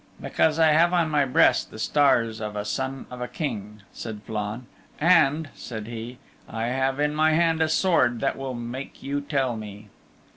"Because 0.19 0.57
I 0.57 0.69
have 0.71 0.93
on 0.93 1.11
my 1.11 1.25
breast 1.25 1.69
the 1.69 1.77
stars 1.77 2.41
of 2.41 2.55
a 2.55 2.65
son 2.65 3.05
of 3.11 3.21
a 3.21 3.27
King," 3.27 3.83
said 3.93 4.21
Flann, 4.25 4.65
"and," 4.99 5.49
said 5.53 5.85
he, 5.85 6.17
"I 6.49 6.65
have 6.69 6.99
in 6.99 7.13
my 7.13 7.33
hand 7.33 7.61
a 7.61 7.69
sword 7.69 8.19
that 8.19 8.35
will 8.35 8.55
make 8.55 9.03
you 9.03 9.21
tell 9.21 9.55
me." 9.55 9.89